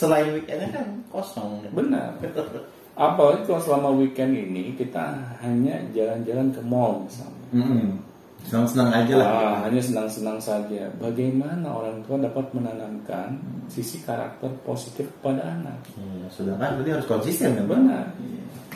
selain 0.00 0.26
weekendnya 0.32 0.68
kan 0.72 0.86
kosong. 1.12 1.60
Benar. 1.70 2.18
Apalagi 2.94 3.42
kalau 3.44 3.58
selama 3.58 3.88
weekend 3.98 4.32
ini 4.32 4.78
kita 4.78 5.18
hanya 5.42 5.82
jalan-jalan 5.90 6.54
ke 6.54 6.60
mall 6.62 7.02
misalnya. 7.02 7.44
Mm-mm. 7.50 7.98
Senang-senang 8.44 8.92
aja 8.92 9.14
lah. 9.18 9.26
Ah, 9.26 9.56
hanya 9.66 9.80
senang-senang 9.80 10.36
saja. 10.38 10.86
Bagaimana 11.00 11.64
orang 11.64 12.04
tua 12.04 12.20
dapat 12.20 12.44
menanamkan 12.52 13.40
sisi 13.72 14.04
karakter 14.04 14.52
positif 14.62 15.08
kepada 15.18 15.42
anak? 15.42 15.80
Iya, 15.96 16.28
sedangkan 16.28 16.76
berarti 16.78 16.90
harus 16.92 17.08
konsisten 17.08 17.56
kan? 17.56 17.64
Pak? 17.64 17.72
Benar. 17.72 18.06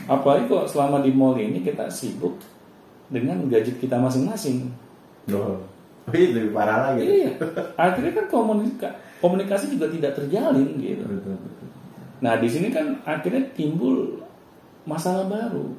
Apalagi 0.09 0.45
kalau 0.49 0.65
selama 0.65 1.05
di 1.05 1.13
mall 1.13 1.37
ini 1.37 1.61
kita 1.61 1.93
sibuk 1.93 2.41
dengan 3.13 3.45
gadget 3.47 3.77
kita 3.77 4.01
masing-masing. 4.01 4.73
Loh, 5.29 5.61
ini 6.17 6.33
lebih 6.33 6.51
parah 6.57 6.91
lagi. 6.91 7.05
Iya. 7.05 7.31
Akhirnya 7.77 8.13
kan 8.19 8.27
komunika- 8.33 8.97
komunikasi 9.21 9.77
juga 9.77 9.93
tidak 9.93 10.17
terjalin 10.17 10.81
gitu. 10.81 11.05
Betul, 11.05 11.37
betul. 11.39 11.58
Nah 12.19 12.35
di 12.39 12.49
sini 12.51 12.75
kan 12.75 12.99
akhirnya 13.07 13.47
timbul 13.55 14.19
masalah 14.89 15.29
baru. 15.31 15.71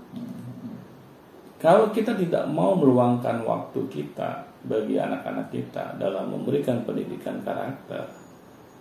Kalau 1.60 1.92
kita 1.92 2.16
tidak 2.16 2.48
mau 2.48 2.72
meluangkan 2.72 3.44
waktu 3.44 3.84
kita 3.92 4.48
bagi 4.64 4.96
anak-anak 4.96 5.52
kita 5.52 6.00
dalam 6.00 6.32
memberikan 6.32 6.88
pendidikan 6.88 7.44
karakter, 7.44 8.08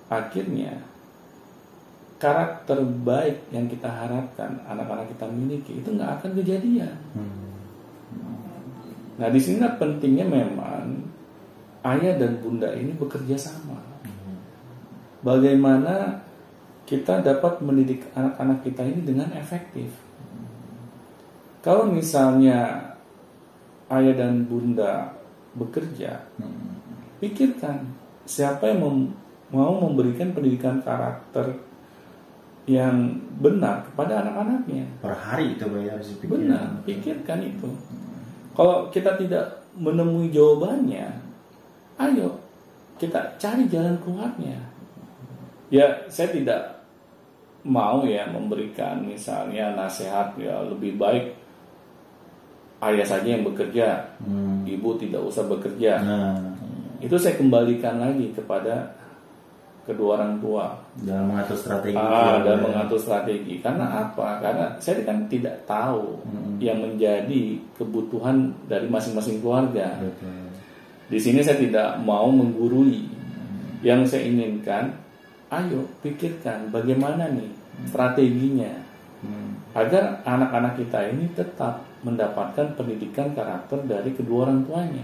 akhirnya 0.06 0.78
karakter 2.22 2.78
baik 3.02 3.50
yang 3.50 3.66
kita 3.66 3.86
harapkan 3.86 4.62
anak-anak 4.66 5.10
kita 5.10 5.26
miliki 5.26 5.82
itu 5.82 5.90
nggak 5.90 6.22
akan 6.22 6.30
kejadian. 6.38 6.94
Nah 9.18 9.28
di 9.30 9.40
sini 9.42 9.58
pentingnya 9.58 10.26
memang 10.26 11.02
ayah 11.82 12.14
dan 12.14 12.38
bunda 12.38 12.70
ini 12.74 12.94
bekerja 12.94 13.34
sama. 13.34 13.78
Bagaimana 15.26 16.22
kita 16.88 17.20
dapat 17.20 17.60
mendidik 17.60 18.08
anak-anak 18.16 18.64
kita 18.64 18.80
ini 18.80 19.04
dengan 19.04 19.28
efektif. 19.36 19.92
Kalau 21.60 21.84
misalnya 21.84 22.80
ayah 23.92 24.16
dan 24.16 24.48
bunda 24.48 25.12
bekerja, 25.52 26.24
pikirkan 27.20 27.92
siapa 28.24 28.72
yang 28.72 28.80
mem- 28.80 29.12
mau 29.52 29.76
memberikan 29.76 30.32
pendidikan 30.32 30.80
karakter 30.80 31.60
yang 32.64 33.20
benar 33.36 33.84
kepada 33.84 34.24
anak-anaknya. 34.24 34.88
Per 35.04 35.12
hari 35.12 35.60
itu 35.60 35.68
ya, 35.84 35.92
harus 35.92 36.08
dipikirkan. 36.16 36.40
Benar, 36.40 36.66
pikirkan 36.88 37.40
itu. 37.44 37.68
Kalau 38.56 38.88
kita 38.88 39.20
tidak 39.20 39.60
menemui 39.76 40.32
jawabannya, 40.32 41.04
ayo 42.00 42.40
kita 42.96 43.36
cari 43.36 43.68
jalan 43.68 44.00
keluarnya. 44.00 44.56
Ya, 45.68 45.84
saya 46.08 46.32
tidak 46.32 46.77
mau 47.64 48.06
ya 48.06 48.28
memberikan 48.28 49.02
misalnya 49.02 49.74
nasihat 49.74 50.36
ya 50.38 50.62
lebih 50.62 50.94
baik 50.94 51.34
ayah 52.78 53.02
saja 53.02 53.34
yang 53.34 53.42
bekerja, 53.42 54.14
Hmm. 54.22 54.62
ibu 54.62 54.94
tidak 54.94 55.22
usah 55.24 55.44
bekerja. 55.44 55.98
Nah, 55.98 56.34
Itu 56.98 57.14
saya 57.14 57.38
kembalikan 57.38 58.02
lagi 58.02 58.34
kepada 58.34 58.90
kedua 59.86 60.18
orang 60.18 60.42
tua. 60.42 60.66
dalam 60.98 61.30
mengatur 61.30 61.54
strategi. 61.54 61.94
Ah, 61.94 62.02
keluarga. 62.02 62.42
dan 62.42 62.56
mengatur 62.58 62.98
strategi. 62.98 63.54
Karena 63.62 63.86
apa? 64.02 64.42
Karena 64.42 64.66
saya 64.82 65.06
kan 65.06 65.30
tidak 65.30 65.62
tahu 65.62 66.18
Hmm. 66.26 66.58
yang 66.58 66.82
menjadi 66.82 67.54
kebutuhan 67.78 68.50
dari 68.66 68.90
masing-masing 68.90 69.38
keluarga. 69.38 69.94
Betul. 70.02 70.50
Di 71.06 71.18
sini 71.22 71.38
saya 71.38 71.54
tidak 71.56 72.02
mau 72.02 72.26
menggurui. 72.28 73.06
Yang 73.80 74.10
saya 74.10 74.26
inginkan, 74.26 74.90
ayo 75.48 75.88
pikirkan 76.04 76.68
bagaimana 76.68 77.32
nih 77.32 77.52
strateginya 77.88 78.88
Hmm. 79.18 79.58
agar 79.74 80.22
anak-anak 80.22 80.78
kita 80.78 81.10
ini 81.10 81.26
tetap 81.34 81.82
mendapatkan 82.06 82.78
pendidikan 82.78 83.34
karakter 83.34 83.82
dari 83.82 84.14
kedua 84.14 84.46
orang 84.46 84.62
tuanya. 84.62 85.02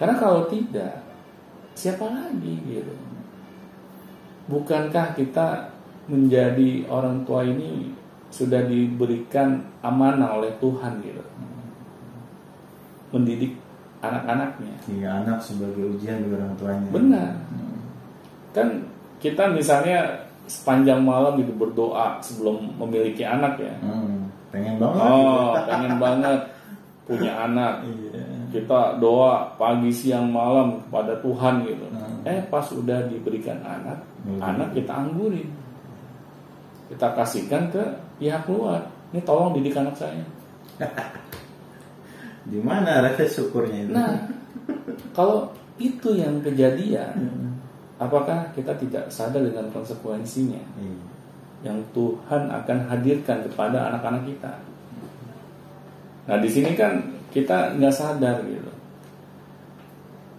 Karena 0.00 0.16
kalau 0.16 0.48
tidak, 0.48 1.04
siapa 1.76 2.08
lagi 2.08 2.56
gitu? 2.64 2.96
Bukankah 4.48 5.12
kita 5.12 5.68
menjadi 6.08 6.88
orang 6.88 7.28
tua 7.28 7.44
ini 7.44 7.92
sudah 8.32 8.64
diberikan 8.64 9.60
amanah 9.84 10.40
oleh 10.40 10.56
Tuhan 10.56 11.04
gitu? 11.04 11.20
Mendidik 13.12 13.60
anak-anaknya. 14.00 14.74
Iya, 14.88 15.08
anak 15.20 15.44
sebagai 15.44 15.92
ujian 15.92 16.24
bagi 16.24 16.34
orang 16.40 16.54
tuanya. 16.56 16.88
Benar. 16.88 17.30
Kan 18.56 18.91
kita 19.22 19.46
misalnya 19.54 20.26
sepanjang 20.50 21.00
malam 21.06 21.38
itu 21.38 21.54
berdoa 21.54 22.18
sebelum 22.18 22.74
memiliki 22.74 23.22
anak 23.22 23.62
ya. 23.62 23.74
Hmm. 23.78 24.26
Pengen 24.50 24.76
banget. 24.82 25.00
Oh, 25.00 25.54
pengen 25.64 25.94
banget 26.02 26.40
punya 27.06 27.32
anak. 27.46 27.86
Iya. 27.86 28.26
Kita 28.52 29.00
doa 29.00 29.48
pagi 29.56 29.88
siang 29.94 30.28
malam 30.28 30.82
kepada 30.84 31.16
Tuhan 31.22 31.64
gitu. 31.64 31.86
Hmm. 31.88 32.26
Eh 32.26 32.42
pas 32.50 32.66
udah 32.68 33.06
diberikan 33.06 33.62
anak, 33.62 34.02
Hmm. 34.26 34.42
anak 34.42 34.74
kita 34.74 34.92
anggurin. 34.92 35.48
Kita 36.90 37.14
kasihkan 37.16 37.72
ke 37.72 37.82
pihak 38.20 38.44
luar. 38.50 38.84
Ini 39.14 39.22
tolong 39.24 39.56
didik 39.56 39.78
anak 39.78 39.96
saya. 39.96 40.24
Di 42.50 42.58
mana 42.58 43.00
rasa 43.06 43.24
syukurnya 43.24 43.86
itu? 43.86 43.92
Nah, 43.94 44.28
kalau 45.14 45.48
itu 45.78 46.18
yang 46.18 46.42
kejadian, 46.42 47.14
apakah 47.96 48.48
kita 48.52 48.72
tidak 48.76 49.04
sadar 49.08 49.42
dengan 49.42 49.68
konsekuensinya 49.72 50.60
Iya. 50.78 50.98
yang 51.72 51.78
Tuhan 51.92 52.48
akan 52.50 52.78
hadirkan 52.90 53.44
kepada 53.46 53.92
anak-anak 53.92 54.22
kita? 54.26 54.52
Nah, 56.22 56.38
di 56.38 56.48
sini 56.50 56.72
kan 56.78 57.02
kita 57.34 57.74
nggak 57.78 57.94
sadar 57.94 58.42
gitu. 58.46 58.70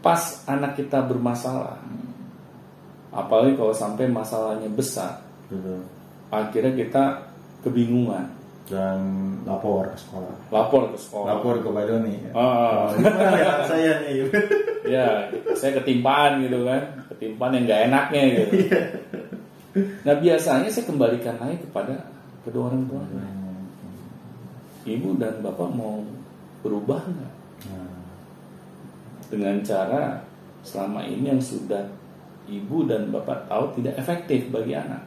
Pas 0.03 0.19
anak 0.47 0.75
kita 0.75 0.99
bermasalah, 1.07 1.79
apalagi 3.11 3.55
kalau 3.55 3.71
sampai 3.71 4.11
masalahnya 4.11 4.67
besar, 4.67 5.23
Betul. 5.47 5.79
akhirnya 6.27 6.73
kita 6.75 7.03
kebingungan, 7.63 8.27
Dan 8.63 8.99
lapor 9.43 9.91
ke 9.91 9.97
sekolah. 9.99 10.35
lapor 10.47 10.83
ke 10.95 10.97
sekolah. 10.97 11.27
Lapor 11.35 11.55
ke 11.59 11.67
Pak 11.67 11.83
Doni. 11.83 12.15
Ah, 12.31 12.95
Gimana 12.95 13.35
ya 13.35 13.53
saya 13.67 13.91
nih? 14.07 14.23
ya 14.95 15.07
saya 15.51 15.83
ketimpaan 15.83 16.39
gitu 16.47 16.63
kan. 16.63 16.83
Ketimpaan 17.11 17.59
yang 17.59 17.63
gak 17.67 17.81
enaknya 17.91 18.21
gitu. 18.31 18.45
Nah 20.05 20.13
biasanya 20.21 20.69
saya 20.69 20.85
kembalikan 20.85 21.33
lagi 21.41 21.57
kepada 21.65 22.05
kedua 22.45 22.69
orang 22.69 22.85
tua. 22.85 23.01
Ibu 24.85 25.17
dan 25.17 25.41
bapak 25.41 25.69
mau 25.73 26.05
berubah 26.61 27.01
nggak? 27.01 27.33
Nah, 27.73 27.97
dengan 29.33 29.57
cara 29.65 30.21
selama 30.61 31.01
ini 31.09 31.33
yang 31.33 31.41
sudah 31.41 31.89
ibu 32.45 32.85
dan 32.85 33.09
bapak 33.09 33.49
tahu 33.49 33.81
tidak 33.81 33.97
efektif 33.97 34.53
bagi 34.53 34.77
anak 34.77 35.01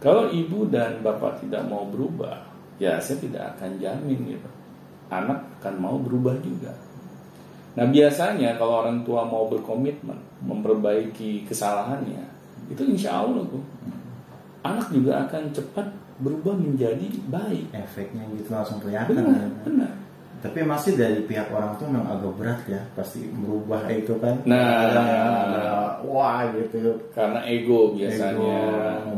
kalau 0.00 0.32
ibu 0.32 0.66
dan 0.72 1.04
bapak 1.04 1.44
tidak 1.44 1.62
mau 1.68 1.86
berubah 1.86 2.42
ya 2.80 2.96
saya 2.98 3.20
tidak 3.20 3.56
akan 3.56 3.76
jamin 3.78 4.36
gitu 4.36 4.50
anak 5.12 5.44
akan 5.60 5.74
mau 5.76 5.96
berubah 6.00 6.34
juga 6.40 6.72
Nah 7.78 7.86
biasanya 7.86 8.58
kalau 8.58 8.82
orang 8.82 9.06
tua 9.06 9.22
mau 9.22 9.46
berkomitmen 9.46 10.18
memperbaiki 10.42 11.46
kesalahannya, 11.46 12.26
itu 12.66 12.82
insya 12.82 13.22
Allah 13.22 13.46
tuh 13.46 13.62
anak 14.66 14.90
juga 14.90 15.22
akan 15.28 15.54
cepat 15.54 15.86
berubah 16.20 16.52
menjadi 16.58 17.06
baik. 17.30 17.70
efeknya 17.72 18.26
gitu 18.34 18.50
langsung 18.50 18.82
kelihatan. 18.82 19.14
Benar, 19.14 19.38
ya. 19.38 19.48
benar. 19.64 19.92
Tapi 20.40 20.64
masih 20.64 20.96
dari 20.96 21.20
pihak 21.28 21.52
orang 21.52 21.76
tuh 21.76 21.84
memang 21.84 22.16
agak 22.16 22.32
berat 22.40 22.60
ya, 22.64 22.80
pasti 22.96 23.28
merubah 23.28 23.84
itu 23.92 24.16
kan. 24.16 24.40
Nah. 24.48 24.88
Yang 24.88 25.08
ada, 25.36 25.64
wah 26.08 26.40
gitu. 26.56 26.96
Karena 27.12 27.40
ego 27.44 27.92
biasanya. 27.92 28.40
Ego, 28.40 28.52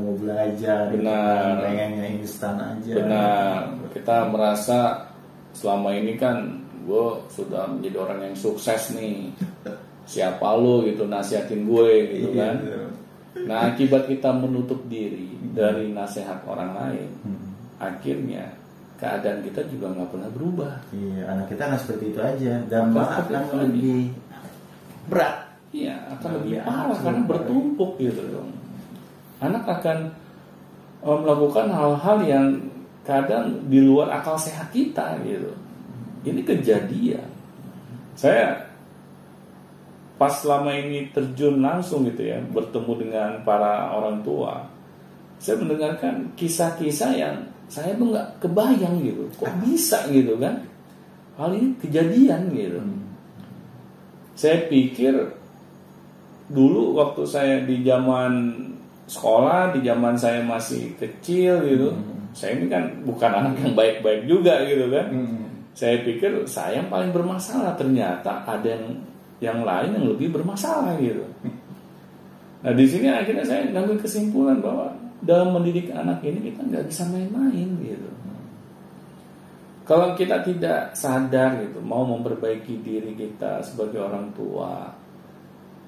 mau 0.02 0.14
belajar, 0.18 0.78
gitu 0.90 0.98
Benar. 0.98 1.30
kan, 1.38 1.54
pengennya 1.62 2.06
instan 2.18 2.56
aja. 2.58 2.92
Benar. 2.98 3.58
Kita 3.94 4.16
merasa 4.34 4.78
selama 5.54 5.94
ini 5.94 6.18
kan 6.18 6.58
gue 6.82 7.06
sudah 7.30 7.70
menjadi 7.70 7.96
orang 8.02 8.18
yang 8.26 8.36
sukses 8.36 8.90
nih. 8.98 9.30
Siapa 10.02 10.58
lo 10.58 10.82
gitu 10.82 11.06
nasihatin 11.06 11.62
gue 11.70 11.90
gitu 12.10 12.34
Iya, 12.34 12.42
kan. 12.42 12.56
Nah 13.46 13.58
akibat 13.70 14.10
kita 14.10 14.34
menutup 14.34 14.82
diri 14.90 15.30
dari 15.54 15.94
nasihat 15.94 16.42
orang 16.50 16.74
lain, 16.74 17.08
Hmm. 17.22 17.54
akhirnya 17.78 18.50
keadaan 19.02 19.42
kita 19.42 19.66
juga 19.66 19.90
nggak 19.90 20.10
pernah 20.14 20.30
berubah. 20.30 20.74
Iya, 20.94 21.26
anak 21.26 21.50
kita 21.50 21.62
nggak 21.66 21.82
seperti 21.82 22.04
itu 22.14 22.20
aja, 22.22 22.54
dan 22.70 22.94
akan 22.94 23.58
lebih 23.66 24.14
berat. 25.10 25.50
Iya, 25.74 25.94
akan 26.14 26.28
Nah, 26.30 26.36
lebih 26.38 26.52
iya, 26.54 26.62
parah 26.62 26.98
karena 27.02 27.22
bertumpuk 27.26 27.90
gitu 27.98 28.22
dong. 28.30 28.54
Anak 29.42 29.66
akan 29.66 29.98
eh, 31.02 31.18
melakukan 31.18 31.66
hal-hal 31.74 32.18
yang 32.22 32.46
kadang 33.02 33.66
di 33.66 33.82
luar 33.82 34.22
akal 34.22 34.38
sehat 34.38 34.70
kita 34.70 35.18
gitu. 35.26 35.50
Ini 36.22 36.38
kejadian. 36.46 37.26
Saya 38.14 38.70
pas 40.14 40.30
selama 40.30 40.70
ini 40.78 41.10
terjun 41.10 41.58
langsung 41.58 42.06
gitu 42.06 42.22
ya, 42.22 42.38
bertemu 42.38 42.92
dengan 43.02 43.30
para 43.42 43.90
orang 43.90 44.22
tua, 44.22 44.70
saya 45.42 45.58
mendengarkan 45.58 46.30
kisah-kisah 46.38 47.12
yang 47.18 47.51
saya 47.72 47.96
tuh 47.96 48.12
nggak 48.12 48.44
kebayang 48.44 49.00
gitu. 49.00 49.24
Kok 49.40 49.48
bisa 49.64 50.04
gitu 50.12 50.36
kan? 50.36 50.60
Hal 51.40 51.56
ini 51.56 51.72
kejadian 51.80 52.52
gitu. 52.52 52.76
Saya 54.36 54.68
pikir 54.68 55.16
dulu 56.52 57.00
waktu 57.00 57.24
saya 57.24 57.64
di 57.64 57.80
zaman 57.80 58.60
sekolah, 59.08 59.72
di 59.72 59.80
zaman 59.88 60.20
saya 60.20 60.44
masih 60.44 60.92
kecil 61.00 61.64
gitu, 61.64 61.96
saya 62.36 62.60
ini 62.60 62.68
kan 62.68 62.92
bukan 63.08 63.32
anak 63.32 63.56
yang 63.64 63.72
baik-baik 63.72 64.28
juga 64.28 64.68
gitu 64.68 64.92
kan. 64.92 65.08
Saya 65.72 66.04
pikir 66.04 66.44
saya 66.44 66.84
yang 66.84 66.92
paling 66.92 67.08
bermasalah, 67.16 67.72
ternyata 67.80 68.44
ada 68.44 68.68
yang 68.68 69.00
yang 69.40 69.58
lain 69.64 69.96
yang 69.96 70.06
lebih 70.12 70.28
bermasalah 70.28 71.00
gitu. 71.00 71.24
Nah 72.62 72.72
di 72.76 72.84
sini 72.84 73.08
akhirnya 73.08 73.48
saya 73.48 73.72
ngambil 73.72 73.96
kesimpulan 73.98 74.60
bahwa 74.60 74.92
dalam 75.22 75.54
mendidik 75.54 75.94
anak 75.94 76.18
ini 76.26 76.50
kita 76.50 76.66
nggak 76.66 76.86
bisa 76.90 77.06
main-main 77.06 77.68
gitu. 77.78 78.10
Kalau 79.82 80.14
kita 80.14 80.46
tidak 80.46 80.94
sadar 80.94 81.58
gitu, 81.58 81.82
mau 81.82 82.06
memperbaiki 82.06 82.82
diri 82.82 83.18
kita 83.18 83.62
sebagai 83.66 83.98
orang 83.98 84.30
tua, 84.30 84.94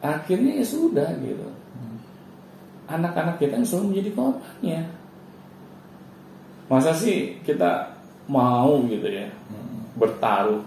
akhirnya 0.02 0.58
ya 0.58 0.66
sudah 0.66 1.14
gitu. 1.22 1.46
Anak-anak 2.90 3.38
kita 3.38 3.58
yang 3.58 3.66
selalu 3.66 3.86
menjadi 3.94 4.10
korbannya. 4.12 4.80
Masa 6.66 6.90
sih 6.96 7.38
kita 7.46 7.94
mau 8.26 8.82
gitu 8.88 9.04
ya 9.08 9.28
bertaruh 9.94 10.64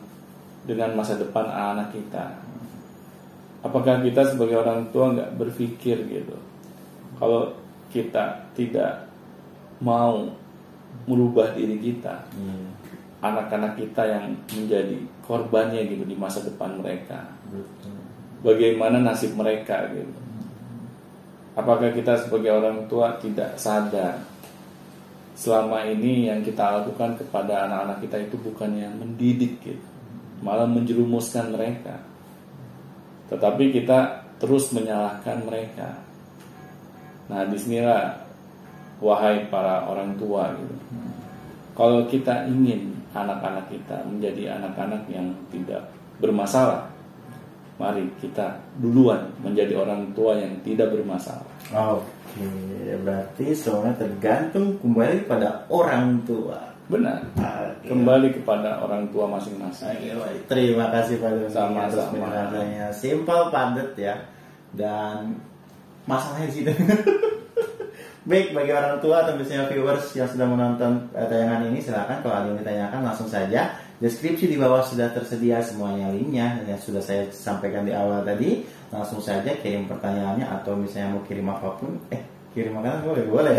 dengan 0.64 0.96
masa 0.96 1.20
depan 1.20 1.46
anak 1.52 1.92
kita? 1.94 2.32
Apakah 3.62 4.00
kita 4.00 4.24
sebagai 4.24 4.64
orang 4.64 4.88
tua 4.96 5.12
nggak 5.12 5.36
berpikir 5.36 6.00
gitu? 6.08 6.38
Kalau 7.20 7.67
kita 7.90 8.52
tidak 8.54 9.08
mau 9.80 10.28
merubah 11.06 11.54
diri 11.54 11.78
kita, 11.78 12.26
Iya, 12.34 12.68
anak-anak 13.22 13.78
kita 13.78 14.04
yang 14.06 14.34
menjadi 14.50 14.98
korbannya 15.26 15.86
gitu 15.90 16.04
di 16.06 16.16
masa 16.18 16.42
depan 16.46 16.78
mereka. 16.82 17.28
betul. 17.50 17.96
Bagaimana 18.38 19.02
nasib 19.02 19.34
mereka 19.34 19.90
gitu. 19.94 20.14
Apakah 21.58 21.90
kita 21.90 22.14
sebagai 22.22 22.54
orang 22.54 22.86
tua 22.86 23.18
tidak 23.18 23.58
sadar 23.58 24.22
selama 25.34 25.82
ini 25.90 26.30
yang 26.30 26.46
kita 26.46 26.82
lakukan 26.82 27.18
kepada 27.18 27.66
anak-anak 27.66 27.98
kita 28.06 28.18
itu 28.30 28.38
bukan 28.42 28.78
yang 28.78 28.94
mendidik 28.94 29.58
gitu, 29.66 29.88
malah 30.46 30.70
menjerumuskan 30.70 31.50
mereka. 31.50 31.98
Tetapi 33.34 33.74
kita 33.74 34.30
terus 34.38 34.70
menyalahkan 34.70 35.42
mereka. 35.46 35.98
Nah, 37.28 37.44
di 37.48 37.58
sinilah 37.60 38.16
wahai 39.04 39.46
para 39.52 39.86
orang 39.88 40.16
tua 40.18 40.52
gitu. 40.56 40.76
Kalau 41.78 42.10
kita 42.10 42.50
ingin 42.50 42.98
anak-anak 43.14 43.70
kita 43.70 44.02
menjadi 44.10 44.58
anak-anak 44.58 45.06
yang 45.12 45.30
tidak 45.54 45.86
bermasalah, 46.18 46.90
mari 47.78 48.10
kita 48.18 48.58
duluan 48.82 49.30
menjadi 49.46 49.78
orang 49.78 50.10
tua 50.18 50.34
yang 50.42 50.58
tidak 50.66 50.90
bermasalah. 50.90 51.46
Oke, 51.70 52.50
berarti 53.06 53.54
semuanya 53.54 53.94
tergantung 54.02 54.82
kembali 54.82 55.30
pada 55.30 55.70
orang 55.70 56.26
tua. 56.26 56.58
Benar. 56.88 57.20
Oke. 57.36 57.92
Kembali 57.92 58.32
kepada 58.32 58.80
orang 58.82 59.12
tua 59.12 59.28
masing-masing. 59.28 59.92
Oke, 59.92 60.10
baik. 60.18 60.40
Terima 60.48 60.88
kasih 60.90 61.20
Pak 61.20 61.30
Doni 61.36 61.52
Sama-sama. 61.52 62.28
Simpel, 62.96 63.52
padat 63.52 63.92
ya. 64.00 64.16
Dan 64.72 65.36
masalahnya 66.08 66.50
sih. 66.50 66.64
Baik, 68.28 68.52
bagi 68.52 68.76
orang 68.76 69.00
tua 69.00 69.24
atau 69.24 69.40
misalnya 69.40 69.72
viewers 69.72 70.12
yang 70.12 70.28
sudah 70.28 70.44
menonton 70.44 71.08
eh, 71.16 71.24
tayangan 71.32 71.64
ini, 71.72 71.80
silakan 71.80 72.20
kalau 72.20 72.36
ada 72.36 72.48
yang 72.52 72.60
ditanyakan 72.60 73.00
langsung 73.08 73.32
saja. 73.32 73.80
Deskripsi 74.04 74.52
di 74.52 74.60
bawah 74.60 74.84
sudah 74.84 75.10
tersedia 75.16 75.64
semuanya 75.64 76.12
linknya 76.12 76.60
yang 76.68 76.76
sudah 76.76 77.00
saya 77.00 77.32
sampaikan 77.32 77.88
di 77.88 77.96
awal 77.96 78.28
tadi. 78.28 78.68
Langsung 78.92 79.24
saja 79.24 79.48
kirim 79.64 79.88
pertanyaannya 79.88 80.44
atau 80.44 80.76
misalnya 80.76 81.16
mau 81.16 81.24
kirim 81.24 81.48
apa 81.48 81.80
pun. 81.80 81.96
Eh, 82.12 82.20
kirim 82.52 82.76
makanan 82.76 83.08
boleh, 83.08 83.24
boleh. 83.32 83.58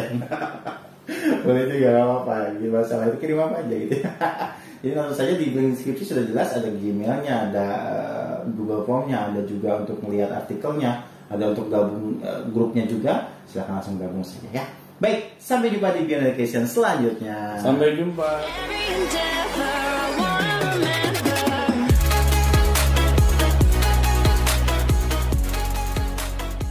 boleh 1.48 1.62
juga 1.72 1.88
gak 1.88 2.04
apa-apa. 2.04 2.34
Jadi 2.52 2.66
masalah 2.68 3.04
itu 3.08 3.18
kirim 3.24 3.38
apa 3.40 3.54
aja 3.64 3.74
gitu. 3.74 3.94
Jadi 4.84 4.94
langsung 4.94 5.18
saja 5.18 5.32
di 5.34 5.46
link 5.50 5.74
deskripsi 5.74 6.04
sudah 6.06 6.24
jelas 6.28 6.48
ada 6.54 6.68
Gmailnya, 6.68 7.34
ada 7.50 7.66
eh, 7.88 8.37
Google 8.52 8.84
Formnya, 8.84 9.32
ada 9.32 9.40
juga 9.48 9.80
untuk 9.80 9.98
melihat 10.04 10.44
artikelnya, 10.44 11.08
ada 11.28 11.44
untuk 11.52 11.68
gabung 11.68 12.20
eh, 12.24 12.42
grupnya 12.52 12.84
juga. 12.88 13.28
Silahkan 13.48 13.80
langsung 13.80 13.96
gabung 13.96 14.24
saja 14.24 14.48
ya. 14.52 14.64
Baik, 14.98 15.38
sampai 15.38 15.70
jumpa 15.70 15.94
di 15.94 16.10
Beyond 16.10 16.24
Education 16.34 16.66
selanjutnya. 16.66 17.54
Sampai 17.62 17.94
jumpa. 17.94 18.28